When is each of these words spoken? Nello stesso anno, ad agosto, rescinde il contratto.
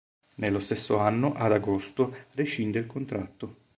Nello 0.37 0.57
stesso 0.57 0.97
anno, 0.97 1.33
ad 1.35 1.51
agosto, 1.51 2.11
rescinde 2.33 2.79
il 2.79 2.87
contratto. 2.87 3.55